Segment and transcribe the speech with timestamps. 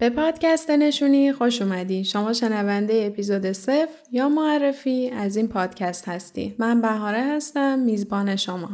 [0.00, 2.04] به پادکست نشونی خوش اومدی.
[2.04, 6.54] شما شنونده اپیزود صفر یا معرفی از این پادکست هستی.
[6.58, 8.70] من بهاره هستم میزبان شما.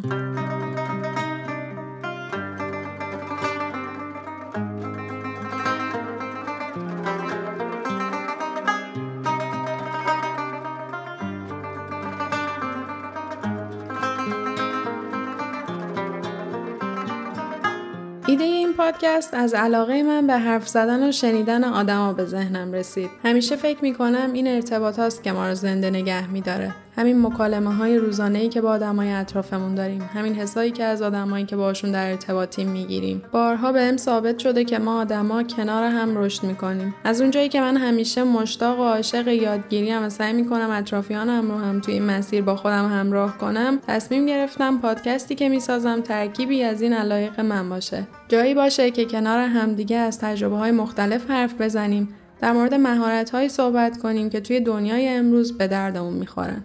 [18.29, 23.11] ایده این پادکست از علاقه من به حرف زدن و شنیدن آدما به ذهنم رسید.
[23.25, 26.75] همیشه فکر می کنم این ارتباط هاست که ما رو زنده نگه می داره.
[26.96, 31.56] همین مکالمه های روزانه که با آدمای اطرافمون داریم همین حسایی که از آدمایی که
[31.56, 33.22] باشون در ارتباطیم می‌گیریم.
[33.32, 36.95] بارها بهم ثابت شده که ما آدما کنار هم رشد می‌کنیم.
[37.05, 41.80] از اونجایی که من همیشه مشتاق و عاشق یادگیری و سعی می‌کنم اطرافیانم رو هم
[41.80, 46.92] توی این مسیر با خودم همراه کنم تصمیم گرفتم پادکستی که می‌سازم ترکیبی از این
[46.92, 48.06] علایق من باشه.
[48.28, 52.08] جایی باشه که کنار همدیگه از تجربه های مختلف حرف بزنیم
[52.41, 56.64] در مورد مهارت صحبت کنیم که توی دنیای امروز به دردمون می‌خورن.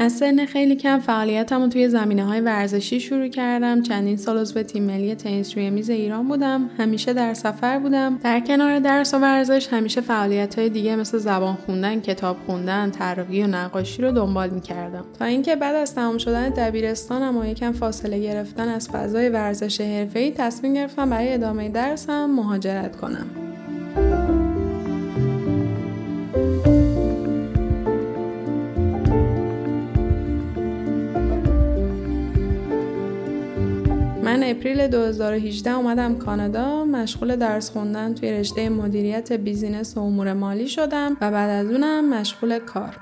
[0.00, 3.82] از سن خیلی کم فعالیتم توی زمینه های ورزشی شروع کردم.
[3.82, 6.70] چندین سال عضو تیم ملی تنیس روی میز ایران بودم.
[6.78, 8.18] همیشه در سفر بودم.
[8.22, 13.42] در کنار درس و ورزش همیشه فعالیت های دیگه مثل زبان خوندن کتاب خوندن طراحی
[13.42, 15.04] و نقاشی رو دنبال می‌کردم.
[15.18, 20.30] تا اینکه بعد از تمام شدن دبیرستانم و یکم فاصله گرفتن از فضای ورزش حرفه‌ای
[20.30, 23.26] تصمیم گرفتم برای ادامه درسم مهاجرت کنم.
[34.30, 40.68] من April 2018 اومدم کانادا مشغول درس خوندن توی رشته مدیریت business و امور مالی
[40.68, 42.96] شدم و بعد از اونم مشغول کار.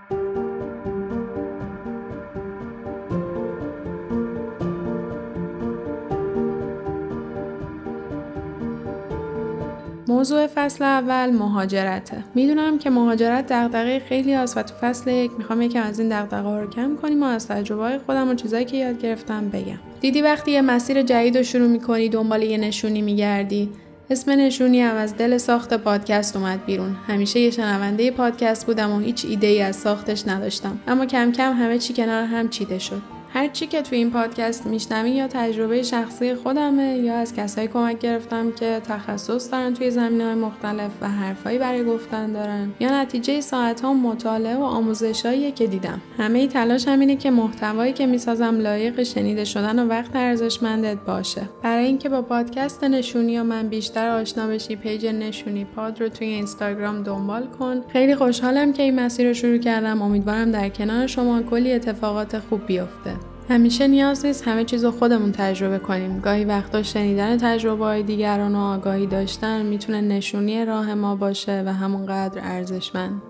[10.08, 12.24] موضوع فصل اول مهاجرته.
[12.34, 16.60] می‌دونم که مهاجرت دغدغه خیلی هست و تو فصل یک می‌خوام یکم از این دغدغه
[16.60, 19.78] رو کم کنیم و از تجربه خودم و چیزایی که یاد گرفتم بگم.
[20.00, 23.70] دیدی وقتی یه مسیر جدید رو شروع می‌کنی دنبال یه نشونی میگردی؟
[24.10, 26.96] اسم نشونی هم از دل ساخت پادکست اومد بیرون.
[27.06, 30.78] همیشه یه شنونده پادکست بودم و هیچ ایده ای از ساختش نداشتم.
[30.86, 33.17] اما کم کم همه چی کنار هم چیده شد.
[33.38, 37.98] هر چی که توی این پادکست میشنوی یا تجربه شخصی خودمه یا از کسایی کمک
[37.98, 43.40] گرفتم که تخصص دارن توی زمینه های مختلف و حرفایی برای گفتن دارن یا نتیجه
[43.40, 46.00] ساعت ها مطالعه و آموزشهایی که دیدم.
[46.18, 51.42] همه‌ی تلاش همینه که محتوایی که می‌سازم لایق شنیده شدن و وقت ارزشمندت باشه.
[51.62, 56.26] برای اینکه با پادکست نشونی و من بیشتر آشنا بشی پیج نشونی پاد رو توی
[56.26, 57.80] اینستاگرام دنبال کن.
[57.88, 60.02] خیلی خوشحالم که این مسیر رو شروع کردم.
[60.02, 63.27] امیدوارم در کنار شما کلی اتفاقات خوب بیفته.
[63.48, 66.20] همیشه نیاز نیست همه چیز رو خودمون تجربه کنیم.
[66.20, 71.72] گاهی وقتا شنیدن تجربه های دیگران و آگاهی داشتن می‌تونه نشونی راه ما باشه و
[71.72, 73.22] همونقدر ارزشمند.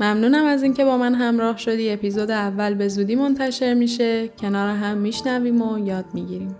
[0.00, 1.90] ممنونم از اینکه با من همراه شدی.
[1.90, 4.28] اپیزود اول به زودی منتشر میشه.
[4.28, 6.56] کنار هم میشنویم و یاد می‌گیریم.